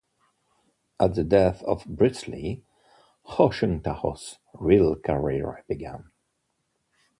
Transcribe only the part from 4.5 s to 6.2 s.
real career began.